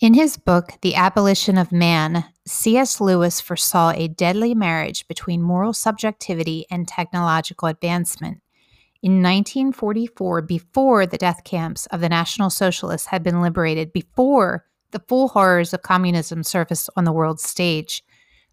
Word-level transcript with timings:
In 0.00 0.14
his 0.14 0.38
book, 0.38 0.72
The 0.80 0.94
Abolition 0.94 1.58
of 1.58 1.72
Man, 1.72 2.24
C.S. 2.46 3.02
Lewis 3.02 3.38
foresaw 3.38 3.90
a 3.90 4.08
deadly 4.08 4.54
marriage 4.54 5.06
between 5.08 5.42
moral 5.42 5.74
subjectivity 5.74 6.64
and 6.70 6.88
technological 6.88 7.68
advancement. 7.68 8.40
In 9.02 9.22
1944, 9.22 10.40
before 10.40 11.04
the 11.04 11.18
death 11.18 11.44
camps 11.44 11.84
of 11.88 12.00
the 12.00 12.08
National 12.08 12.48
Socialists 12.48 13.08
had 13.08 13.22
been 13.22 13.42
liberated, 13.42 13.92
before 13.92 14.64
the 14.90 15.02
full 15.06 15.28
horrors 15.28 15.74
of 15.74 15.82
communism 15.82 16.44
surfaced 16.44 16.88
on 16.96 17.04
the 17.04 17.12
world 17.12 17.38
stage, 17.38 18.02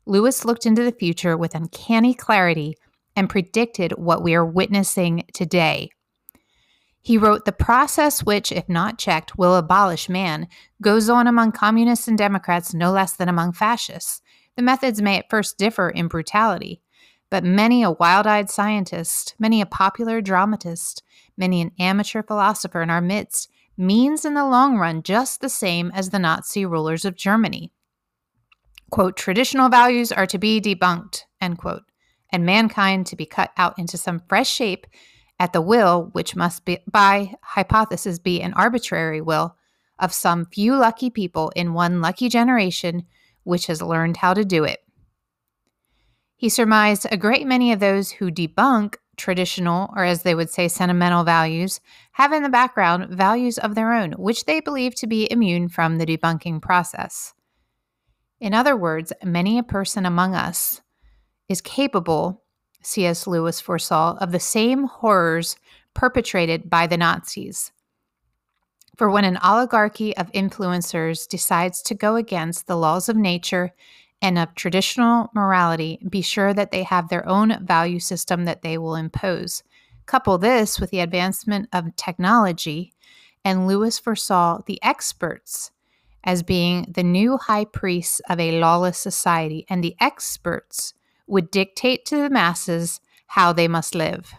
Lewis 0.06 0.44
looked 0.44 0.66
into 0.66 0.84
the 0.84 0.92
future 0.92 1.38
with 1.38 1.56
uncanny 1.56 2.14
clarity 2.14 2.76
and 3.16 3.30
predicted 3.30 3.94
what 3.94 4.22
we 4.22 4.36
are 4.36 4.46
witnessing 4.46 5.24
today. 5.34 5.92
He 7.08 7.18
wrote, 7.18 7.46
The 7.46 7.54
process 7.54 8.22
which, 8.22 8.52
if 8.52 8.68
not 8.68 8.98
checked, 8.98 9.38
will 9.38 9.56
abolish 9.56 10.10
man 10.10 10.50
goes 10.82 11.08
on 11.08 11.26
among 11.26 11.54
communists 11.54 12.10
and 12.10 12.18
Democrats 12.18 12.74
no 12.74 12.92
less 12.92 13.14
than 13.14 13.30
among 13.30 13.54
fascists. 13.54 14.22
The 14.58 14.62
methods 14.62 15.02
may 15.02 15.18
at 15.18 15.30
first 15.30 15.58
differ 15.58 15.90
in 15.90 16.10
brutality, 16.10 16.82
but 17.30 17.46
many 17.46 17.82
a 17.82 17.92
wild 17.92 18.28
eyed 18.28 18.50
scientist, 18.50 19.36
many 19.40 19.62
a 19.62 19.66
popular 19.66 20.20
dramatist, 20.20 21.02
many 21.38 21.62
an 21.62 21.72
amateur 21.80 22.22
philosopher 22.22 22.82
in 22.82 22.90
our 22.90 23.00
midst 23.00 23.50
means 23.78 24.26
in 24.26 24.34
the 24.34 24.46
long 24.46 24.78
run 24.78 25.02
just 25.02 25.40
the 25.40 25.48
same 25.48 25.90
as 25.96 26.10
the 26.10 26.20
Nazi 26.20 26.66
rulers 26.66 27.06
of 27.06 27.16
Germany. 27.16 27.72
Quote, 28.92 29.16
traditional 29.16 29.70
values 29.70 30.12
are 30.12 30.28
to 30.28 30.38
be 30.38 30.60
debunked, 30.60 31.24
end 31.40 31.58
quote, 31.58 31.84
and 32.34 32.46
mankind 32.46 33.06
to 33.08 33.16
be 33.16 33.26
cut 33.26 33.52
out 33.56 33.80
into 33.80 33.98
some 33.98 34.22
fresh 34.28 34.50
shape 34.50 34.86
at 35.40 35.54
the 35.54 35.62
will, 35.62 36.10
which 36.14 36.36
must 36.36 36.66
be, 36.66 36.80
by 36.92 37.34
hypothesis 37.42 38.20
be 38.20 38.42
an 38.42 38.54
arbitrary 38.54 39.22
will 39.22 39.56
of 40.00 40.14
some 40.14 40.46
few 40.46 40.76
lucky 40.76 41.10
people 41.10 41.52
in 41.56 41.74
one 41.74 42.02
lucky 42.02 42.30
generation 42.30 43.04
which 43.44 43.68
has 43.68 43.82
learned 43.82 44.18
how 44.18 44.34
to 44.34 44.44
do 44.44 44.64
it. 44.64 44.80
He 46.36 46.50
surmised 46.50 47.08
a 47.10 47.18
great 47.18 47.48
many 47.48 47.72
of 47.72 47.80
those 47.80 48.12
who 48.12 48.30
debunk 48.30 48.96
traditional, 49.16 49.92
or 49.96 50.04
as 50.04 50.22
they 50.22 50.36
would 50.36 50.50
say, 50.50 50.68
sentimental 50.68 51.24
values, 51.24 51.80
have 52.12 52.32
in 52.32 52.44
the 52.44 52.50
background 52.50 53.10
values 53.10 53.58
of 53.58 53.74
their 53.74 53.94
own, 53.94 54.12
which 54.14 54.46
they 54.46 54.60
believe 54.60 54.94
to 54.96 55.08
be 55.08 55.32
immune 55.32 55.68
from 55.68 55.98
the 55.98 56.06
debunking 56.06 56.62
process. 56.62 57.34
In 58.40 58.54
other 58.54 58.78
words, 58.78 59.12
many 59.24 59.58
a 59.58 59.64
person 59.64 60.06
among 60.06 60.36
us 60.36 60.82
is 61.50 61.62
capable, 61.62 62.44
C.S. 62.88 63.28
Lewis 63.28 63.60
foresaw, 63.60 64.16
of 64.22 64.32
the 64.32 64.40
same 64.40 64.86
horrors 64.86 65.58
perpetrated 65.94 66.70
by 66.70 66.88
the 66.88 66.96
Nazis. 66.96 67.74
For 68.96 69.10
when 69.10 69.26
an 69.26 69.38
oligarchy 69.44 70.16
of 70.16 70.32
influencers 70.32 71.28
decides 71.28 71.82
to 71.82 71.94
go 71.94 72.16
against 72.16 72.66
the 72.66 72.78
laws 72.78 73.10
of 73.10 73.18
nature 73.18 73.74
and 74.22 74.40
of 74.40 74.56
traditional 74.56 75.30
morality, 75.36 76.00
be 76.10 76.22
sure 76.22 76.54
that 76.54 76.72
they 76.72 76.84
have 76.84 77.10
their 77.10 77.28
own 77.28 77.58
value 77.66 78.00
system 78.00 78.46
that 78.46 78.62
they 78.62 78.78
will 78.78 78.96
impose. 78.96 79.64
Couple 80.06 80.38
this 80.38 80.80
with 80.80 80.90
the 80.90 81.02
advancement 81.02 81.68
of 81.74 81.94
technology, 81.98 82.94
and 83.44 83.68
Lewis 83.68 84.00
foresaw 84.00 84.62
the 84.66 84.82
experts 84.82 85.72
as 86.24 86.42
being 86.42 86.86
the 86.96 87.04
new 87.04 87.36
high 87.36 87.66
priests 87.66 88.22
of 88.30 88.40
a 88.40 88.60
lawless 88.62 88.98
society, 88.98 89.66
and 89.70 89.84
the 89.84 89.96
experts 90.00 90.94
would 91.28 91.52
dictate 91.52 92.06
to 92.06 92.18
the 92.18 92.30
masses 92.30 93.00
how 93.28 93.54
they 93.54 93.68
must 93.68 93.94
live. 93.94 94.34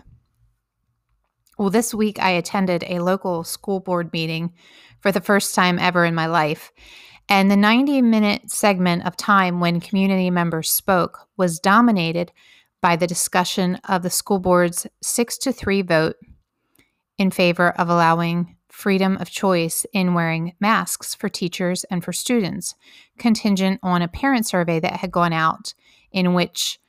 Well, 1.59 1.71
this 1.71 1.93
week 1.93 2.21
I 2.21 2.31
attended 2.31 2.85
a 2.87 3.01
local 3.01 3.45
school 3.45 3.81
board 3.81 4.13
meeting 4.13 4.53
for 5.01 5.13
the 5.13 5.21
first 5.21 5.55
time 5.55 5.79
ever 5.79 6.05
in 6.05 6.15
my 6.15 6.27
life. 6.27 6.73
And 7.29 7.51
the 7.51 7.57
90 7.57 8.01
minute 8.03 8.51
segment 8.51 9.05
of 9.07 9.17
time 9.17 9.61
when 9.61 9.81
community 9.81 10.31
members 10.31 10.71
spoke 10.71 11.29
was 11.37 11.61
dominated 11.61 12.33
by 12.81 12.97
the 12.97 13.07
discussion 13.07 13.77
of 13.89 14.03
the 14.03 14.11
school 14.11 14.39
board's 14.39 14.87
6 15.03 15.39
to 15.39 15.53
3 15.53 15.83
vote 15.83 16.17
in 17.19 17.31
favor 17.31 17.71
of 17.71 17.89
allowing 17.89 18.57
freedom 18.69 19.17
of 19.17 19.29
choice 19.29 19.85
in 19.93 20.15
wearing 20.15 20.55
masks 20.61 21.15
for 21.15 21.29
teachers 21.29 21.83
and 21.85 22.05
for 22.05 22.13
students, 22.13 22.77
contingent 23.19 23.81
on 23.83 24.03
a 24.03 24.09
parent 24.09 24.47
survey 24.47 24.79
that 24.79 24.99
had 24.99 25.11
gone 25.11 25.33
out 25.33 25.75
in 26.19 26.35
which 26.35 26.81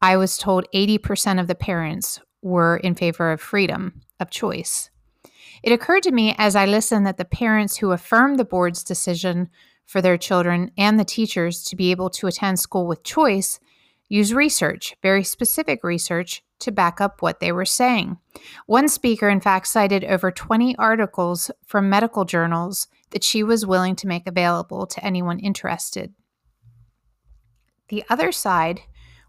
I 0.00 0.16
was 0.16 0.38
told 0.38 0.66
80% 0.72 1.40
of 1.40 1.48
the 1.48 1.54
parents 1.54 2.20
were 2.42 2.76
in 2.76 2.94
favor 2.94 3.32
of 3.32 3.40
freedom 3.40 4.00
of 4.20 4.30
choice. 4.30 4.90
It 5.62 5.72
occurred 5.72 6.04
to 6.04 6.12
me 6.12 6.34
as 6.38 6.54
I 6.54 6.64
listened 6.66 7.06
that 7.06 7.16
the 7.16 7.24
parents 7.24 7.76
who 7.76 7.90
affirmed 7.90 8.38
the 8.38 8.44
board's 8.44 8.84
decision 8.84 9.48
for 9.86 10.00
their 10.00 10.16
children 10.16 10.70
and 10.78 10.98
the 10.98 11.04
teachers 11.04 11.64
to 11.64 11.76
be 11.76 11.90
able 11.90 12.10
to 12.10 12.28
attend 12.28 12.60
school 12.60 12.86
with 12.86 13.02
choice 13.02 13.58
use 14.08 14.32
research, 14.32 14.94
very 15.02 15.24
specific 15.24 15.82
research, 15.82 16.44
to 16.60 16.70
back 16.70 17.00
up 17.00 17.20
what 17.20 17.40
they 17.40 17.52
were 17.52 17.64
saying. 17.64 18.16
One 18.66 18.88
speaker, 18.88 19.28
in 19.28 19.40
fact, 19.40 19.66
cited 19.66 20.04
over 20.04 20.30
20 20.30 20.76
articles 20.78 21.50
from 21.66 21.90
medical 21.90 22.24
journals 22.24 22.86
that 23.10 23.24
she 23.24 23.42
was 23.42 23.66
willing 23.66 23.96
to 23.96 24.06
make 24.06 24.26
available 24.26 24.86
to 24.86 25.04
anyone 25.04 25.38
interested. 25.40 26.14
The 27.88 28.04
other 28.08 28.32
side 28.32 28.80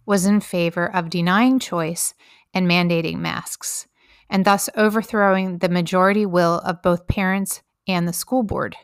was 0.06 0.25
in 0.25 0.40
favor 0.40 0.94
of 0.94 1.09
denying 1.09 1.59
choice 1.59 2.13
and 2.53 2.68
mandating 2.68 3.18
masks, 3.19 3.88
and 4.29 4.45
thus 4.45 4.69
overthrowing 4.75 5.59
the 5.59 5.69
majority 5.69 6.25
will 6.25 6.59
of 6.59 6.81
both 6.81 7.07
parents 7.07 7.62
and 7.88 8.07
the 8.07 8.13
school 8.13 8.44
board. 8.44 8.75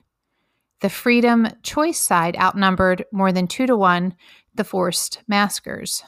The 0.82 0.90
freedom 0.90 1.48
choice 1.64 2.00
side 2.00 2.36
outnumbered 2.36 3.06
more 3.12 3.32
than 3.32 3.48
two 3.48 3.66
to 3.68 3.76
one 3.76 4.16
the 4.54 4.64
forced 4.64 5.24
maskers. 5.28 6.04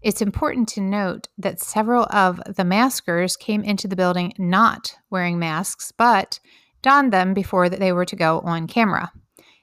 It's 0.00 0.22
important 0.22 0.68
to 0.68 0.80
note 0.80 1.28
that 1.38 1.60
several 1.60 2.04
of 2.10 2.40
the 2.46 2.64
maskers 2.64 3.36
came 3.36 3.62
into 3.62 3.88
the 3.88 3.96
building 3.96 4.32
not 4.38 4.96
wearing 5.10 5.38
masks, 5.38 5.92
but 5.92 6.38
donned 6.82 7.12
them 7.12 7.34
before 7.34 7.68
they 7.68 7.92
were 7.92 8.04
to 8.04 8.16
go 8.16 8.40
on 8.40 8.66
camera, 8.66 9.10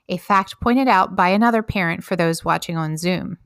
a 0.09 0.17
fact 0.17 0.59
pointed 0.61 0.87
out 0.87 1.15
by 1.15 1.29
another 1.29 1.63
parent 1.63 2.03
for 2.03 2.15
those 2.15 2.45
watching 2.45 2.77
on 2.77 2.97
Zoom. 2.97 3.37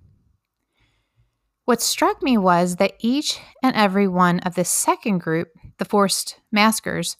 What 1.65 1.81
struck 1.81 2.21
me 2.21 2.37
was 2.37 2.75
that 2.75 2.93
each 2.99 3.39
and 3.63 3.75
every 3.75 4.07
one 4.07 4.39
of 4.41 4.55
the 4.55 4.65
second 4.65 5.19
group, 5.19 5.49
the 5.77 5.85
forced 5.85 6.39
maskers, 6.51 7.17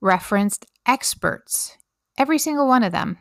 referenced 0.00 0.66
experts, 0.86 1.76
every 2.16 2.38
single 2.38 2.68
one 2.68 2.84
of 2.84 2.92
them, 2.92 3.18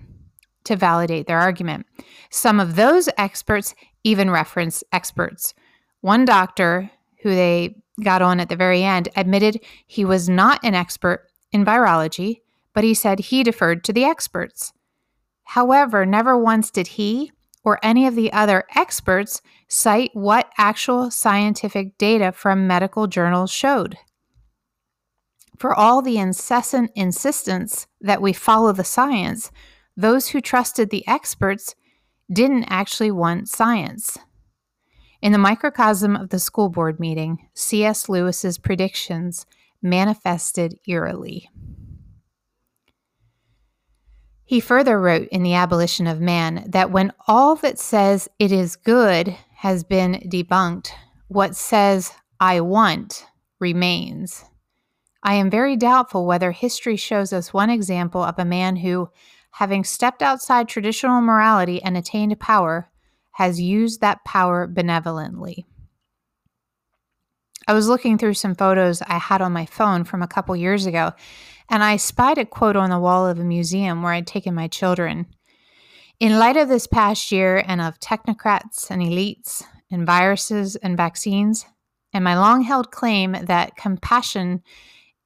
to 0.65 0.75
validate 0.75 1.25
their 1.27 1.39
argument. 1.39 1.87
Some 2.29 2.59
of 2.59 2.75
those 2.75 3.09
experts 3.17 3.73
even 4.03 4.29
referenced 4.29 4.83
experts. 4.91 5.53
One 6.01 6.25
doctor, 6.25 6.91
who 7.23 7.29
they 7.29 7.81
got 8.03 8.21
on 8.21 8.39
at 8.39 8.49
the 8.49 8.55
very 8.55 8.83
end, 8.83 9.09
admitted 9.15 9.59
he 9.87 10.05
was 10.05 10.29
not 10.29 10.59
an 10.63 10.75
expert 10.75 11.27
in 11.51 11.65
virology, 11.65 12.41
but 12.73 12.83
he 12.83 12.93
said 12.93 13.19
he 13.19 13.43
deferred 13.43 13.83
to 13.85 13.93
the 13.93 14.03
experts. 14.03 14.73
However, 15.47 16.05
never 16.05 16.37
once 16.37 16.69
did 16.69 16.87
he 16.87 17.31
or 17.63 17.79
any 17.81 18.05
of 18.05 18.15
the 18.15 18.33
other 18.33 18.65
experts 18.75 19.41
cite 19.69 20.11
what 20.13 20.51
actual 20.57 21.09
scientific 21.09 21.97
data 21.97 22.33
from 22.33 22.67
medical 22.67 23.07
journals 23.07 23.49
showed. 23.51 23.97
For 25.57 25.73
all 25.73 26.01
the 26.01 26.17
incessant 26.17 26.91
insistence 26.95 27.87
that 28.01 28.21
we 28.21 28.33
follow 28.33 28.73
the 28.73 28.83
science, 28.83 29.51
those 29.95 30.27
who 30.29 30.41
trusted 30.41 30.89
the 30.89 31.07
experts 31.07 31.75
didn't 32.31 32.65
actually 32.65 33.11
want 33.11 33.49
science. 33.49 34.17
In 35.21 35.31
the 35.31 35.37
microcosm 35.37 36.15
of 36.15 36.29
the 36.29 36.39
school 36.39 36.69
board 36.69 36.99
meeting, 36.99 37.47
C.S. 37.53 38.09
Lewis's 38.09 38.57
predictions 38.57 39.45
manifested 39.81 40.77
eerily. 40.87 41.49
He 44.47 44.61
further 44.61 44.97
wrote 44.97 45.27
in 45.27 45.43
The 45.43 45.55
Abolition 45.55 46.07
of 46.07 46.21
Man 46.21 46.63
that 46.69 46.89
when 46.89 47.11
all 47.27 47.57
that 47.57 47.77
says 47.77 48.29
it 48.39 48.49
is 48.53 48.77
good 48.77 49.35
has 49.55 49.83
been 49.83 50.29
debunked, 50.31 50.91
what 51.27 51.53
says 51.53 52.13
I 52.39 52.61
want 52.61 53.25
remains. 53.59 54.45
I 55.21 55.33
am 55.33 55.49
very 55.49 55.75
doubtful 55.75 56.25
whether 56.25 56.51
history 56.51 56.95
shows 56.95 57.33
us 57.33 57.53
one 57.53 57.69
example 57.69 58.23
of 58.23 58.39
a 58.39 58.45
man 58.45 58.77
who, 58.77 59.09
having 59.51 59.83
stepped 59.83 60.21
outside 60.21 60.69
traditional 60.69 61.19
morality 61.19 61.83
and 61.83 61.97
attained 61.97 62.39
power, 62.39 62.89
has 63.31 63.59
used 63.59 63.99
that 63.99 64.23
power 64.23 64.65
benevolently. 64.65 65.65
I 67.67 67.73
was 67.73 67.89
looking 67.89 68.17
through 68.17 68.35
some 68.35 68.55
photos 68.55 69.01
I 69.01 69.17
had 69.17 69.41
on 69.41 69.51
my 69.51 69.65
phone 69.65 70.05
from 70.05 70.21
a 70.21 70.27
couple 70.27 70.55
years 70.55 70.85
ago, 70.85 71.11
and 71.69 71.83
I 71.83 71.97
spied 71.97 72.37
a 72.37 72.45
quote 72.45 72.77
on 72.77 72.89
the 72.89 72.99
wall 72.99 73.27
of 73.27 73.39
a 73.39 73.43
museum 73.43 74.01
where 74.01 74.13
I'd 74.13 74.25
taken 74.25 74.55
my 74.55 74.67
children. 74.69 75.25
In 76.19 76.39
light 76.39 76.55
of 76.55 76.69
this 76.69 76.87
past 76.87 77.31
year 77.31 77.61
and 77.67 77.81
of 77.81 77.99
technocrats 77.99 78.89
and 78.89 79.01
elites 79.01 79.63
and 79.91 80.05
viruses 80.05 80.77
and 80.77 80.95
vaccines, 80.95 81.65
and 82.13 82.23
my 82.23 82.37
long 82.37 82.61
held 82.63 82.91
claim 82.91 83.33
that 83.33 83.75
compassion 83.75 84.63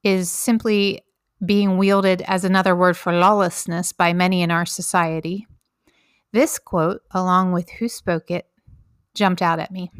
is 0.04 0.32
simply 0.32 1.02
being 1.46 1.78
wielded 1.78 2.24
as 2.24 2.44
another 2.44 2.76
word 2.76 2.98
for 2.98 3.14
lawlessness 3.14 3.94
by 3.94 4.14
many 4.14 4.42
in 4.42 4.52
our 4.52 4.66
society, 4.66 5.46
this 6.34 6.58
quote, 6.58 7.02
along 7.12 7.52
with 7.52 7.70
who 7.70 7.88
spoke 7.88 8.32
it, 8.32 8.48
jumped 9.14 9.42
out 9.42 9.60
at 9.60 9.72
me. 9.72 9.92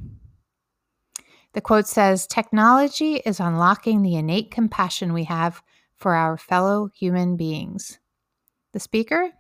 The 1.54 1.62
quote 1.62 1.88
says 1.88 2.28
Technology 2.28 3.16
is 3.26 3.40
unlocking 3.40 4.02
the 4.02 4.16
innate 4.16 4.52
compassion 4.52 5.12
we 5.12 5.26
have 5.26 5.62
for 5.96 6.16
our 6.16 6.38
fellow 6.38 6.90
human 6.96 7.36
beings. 7.36 8.00
The 8.74 8.80
speaker? 8.80 9.32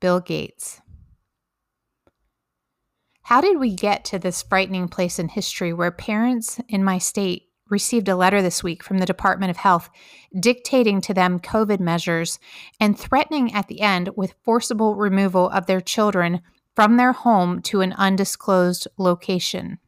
Bill 0.00 0.20
Gates. 0.20 0.80
How 3.22 3.40
did 3.40 3.58
we 3.58 3.74
get 3.74 4.04
to 4.06 4.18
this 4.18 4.42
frightening 4.42 4.88
place 4.88 5.18
in 5.18 5.28
history 5.28 5.72
where 5.72 5.90
parents 5.90 6.60
in 6.68 6.84
my 6.84 6.98
state 6.98 7.44
received 7.68 8.08
a 8.08 8.16
letter 8.16 8.42
this 8.42 8.62
week 8.62 8.82
from 8.82 8.98
the 8.98 9.06
Department 9.06 9.50
of 9.50 9.56
Health 9.56 9.90
dictating 10.38 11.00
to 11.00 11.14
them 11.14 11.40
COVID 11.40 11.80
measures 11.80 12.38
and 12.78 12.98
threatening 12.98 13.52
at 13.54 13.68
the 13.68 13.80
end 13.80 14.10
with 14.16 14.34
forcible 14.44 14.94
removal 14.94 15.48
of 15.50 15.66
their 15.66 15.80
children 15.80 16.42
from 16.76 16.96
their 16.96 17.12
home 17.12 17.62
to 17.62 17.80
an 17.80 17.94
undisclosed 17.94 18.86
location? 18.98 19.78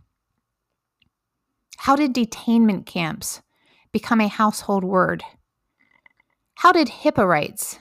How 1.79 1.97
did 1.97 2.15
detainment 2.15 2.87
camps 2.87 3.43
become 3.93 4.21
a 4.21 4.29
household 4.29 4.85
word? 4.85 5.23
How 6.56 6.73
did 6.73 6.88
HIPAA 6.88 7.26
rights 7.26 7.79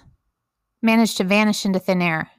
manage 0.82 1.16
to 1.16 1.24
vanish 1.24 1.66
into 1.66 1.80
thin 1.80 2.02
air? 2.02 2.32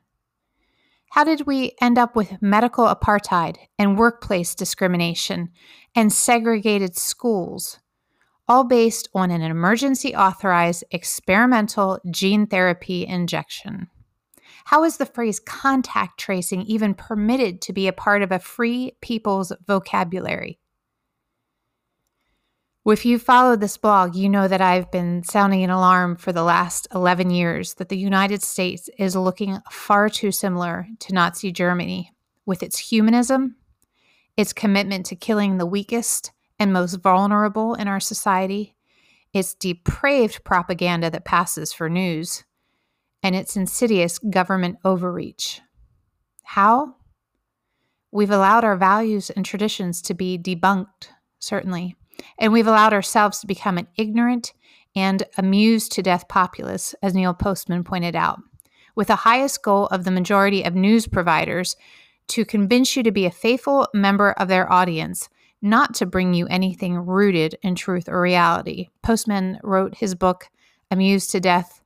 How 1.11 1.23
did 1.23 1.47
we 1.47 1.73
end 1.81 1.97
up 1.97 2.17
with 2.17 2.43
medical 2.43 2.87
apartheid 2.87 3.57
and 3.79 3.97
workplace 3.97 4.55
discrimination 4.55 5.51
and 5.95 6.13
segregated 6.13 6.97
schools, 6.97 7.79
all 8.49 8.65
based 8.65 9.09
on 9.15 9.31
an 9.31 9.41
emergency 9.41 10.15
authorized 10.15 10.83
experimental 10.91 12.01
gene 12.11 12.49
therapy 12.49 13.07
injection? 13.07 13.89
How 14.65 14.83
is 14.83 14.97
the 14.97 15.07
phrase 15.07 15.39
contact 15.39 16.19
tracing 16.19 16.63
even 16.63 16.95
permitted 16.95 17.63
to 17.63 17.73
be 17.73 17.87
a 17.87 17.93
part 17.93 18.23
of 18.23 18.33
a 18.33 18.39
free 18.39 18.97
people's 19.01 19.53
vocabulary? 19.67 20.59
If 22.87 23.07
you 23.07 23.19
followed 23.19 23.61
this 23.61 23.79
blog, 23.79 24.15
you 24.15 24.29
know 24.29 24.47
that 24.47 24.61
I've 24.61 24.91
been 24.91 25.25
sounding 25.25 25.65
an 25.65 25.71
alarm 25.71 26.17
for 26.17 26.33
the 26.33 26.43
last 26.43 26.87
11 26.95 27.31
years 27.31 27.75
that 27.75 27.89
the 27.89 27.97
United 27.97 28.43
States 28.43 28.91
is 28.99 29.17
looking 29.17 29.59
far 29.71 30.11
too 30.11 30.31
similar 30.31 30.87
to 31.01 31.15
Nazi 31.15 31.51
Germany 31.51 32.13
with 32.45 32.63
its 32.63 32.79
humanism, 32.79 33.57
its 34.37 34.53
commitment 34.53 35.07
to 35.07 35.17
killing 35.17 35.57
the 35.57 35.67
weakest 35.67 36.31
and 36.59 36.75
most 36.75 36.97
vulnerable 36.97 37.73
in 37.75 37.89
our 37.89 38.01
society, 38.01 38.77
its 39.33 39.55
depraved 39.55 40.45
propaganda 40.45 41.11
that 41.11 41.25
passes 41.25 41.73
for 41.73 41.89
news, 41.89 42.45
and 43.23 43.35
its 43.35 43.57
insidious 43.57 44.19
government 44.19 44.77
overreach. 44.85 45.63
How? 46.43 46.97
We've 48.13 48.31
allowed 48.31 48.63
our 48.63 48.77
values 48.77 49.31
and 49.31 49.45
traditions 49.45 50.03
to 50.03 50.13
be 50.13 50.39
debunked, 50.39 51.09
certainly 51.39 51.97
and 52.39 52.53
we've 52.53 52.67
allowed 52.67 52.93
ourselves 52.93 53.41
to 53.41 53.47
become 53.47 53.79
an 53.79 53.89
ignorant 53.97 54.53
and 54.97 55.25
amused 55.37 55.93
to 55.93 56.03
death 56.03 56.29
populace, 56.29 56.95
as 57.03 57.15
Neil 57.15 57.35
Postman 57.35 57.85
pointed 57.85 58.15
out, 58.15 58.41
with 58.95 59.09
the 59.09 59.17
highest 59.17 59.63
goal 59.63 59.87
of 59.87 60.05
the 60.05 60.11
majority 60.11 60.63
of 60.63 60.75
news 60.75 61.07
providers 61.07 61.77
to 62.29 62.45
convince 62.45 62.97
you 62.97 63.03
to 63.03 63.11
be 63.11 63.27
a 63.27 63.31
faithful 63.31 63.89
member 63.93 64.33
of 64.33 64.49
their 64.49 64.71
audience, 64.73 65.29
not 65.61 65.95
to 65.95 66.07
bring 66.07 66.35
you 66.35 66.47
anything 66.47 66.97
rooted 66.97 67.59
in 67.63 67.75
truth 67.75 68.09
or 68.09 68.21
reality. 68.21 68.89
Postman 69.03 69.59
wrote 69.63 69.97
his 69.97 70.15
book, 70.15 70.49
Amused 70.91 71.31
to 71.31 71.41
Death, 71.41 71.81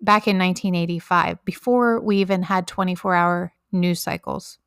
back 0.00 0.26
in 0.28 0.38
1985, 0.38 1.44
before 1.44 2.00
we 2.00 2.18
even 2.18 2.42
had 2.42 2.66
24 2.66 3.14
hour 3.14 3.52
news 3.72 4.00
cycles. 4.00 4.58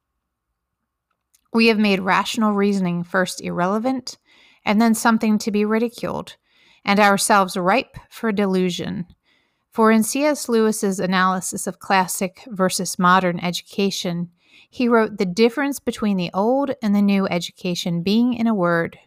We 1.53 1.67
have 1.67 1.77
made 1.77 2.01
rational 2.01 2.53
reasoning 2.53 3.03
first 3.03 3.41
irrelevant 3.41 4.17
and 4.65 4.81
then 4.81 4.93
something 4.95 5.37
to 5.37 5.51
be 5.51 5.63
ridiculed, 5.63 6.35
and 6.83 6.99
ourselves 6.99 7.55
ripe 7.55 7.97
for 8.09 8.31
delusion. 8.31 9.05
For 9.71 9.91
in 9.91 10.03
C.S. 10.03 10.49
Lewis's 10.49 10.99
analysis 10.99 11.67
of 11.67 11.79
classic 11.79 12.41
versus 12.47 12.97
modern 12.97 13.39
education, 13.39 14.31
he 14.69 14.87
wrote 14.87 15.17
the 15.17 15.25
difference 15.25 15.79
between 15.79 16.17
the 16.17 16.31
old 16.33 16.71
and 16.81 16.95
the 16.95 17.01
new 17.01 17.27
education 17.27 18.01
being 18.01 18.33
in 18.33 18.47
a 18.47 18.53
word. 18.53 18.97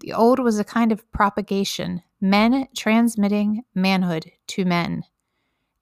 The 0.00 0.12
old 0.12 0.38
was 0.38 0.58
a 0.58 0.64
kind 0.64 0.92
of 0.92 1.10
propagation, 1.10 2.02
men 2.20 2.68
transmitting 2.76 3.64
manhood 3.74 4.30
to 4.48 4.64
men. 4.64 5.04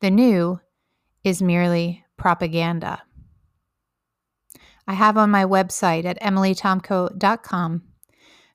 The 0.00 0.10
new 0.10 0.60
is 1.24 1.42
merely 1.42 2.04
propaganda. 2.16 3.02
I 4.86 4.94
have 4.94 5.16
on 5.16 5.30
my 5.30 5.44
website 5.44 6.04
at 6.04 6.20
emilytomko.com 6.20 7.82